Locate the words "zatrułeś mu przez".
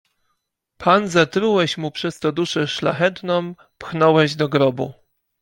1.09-2.19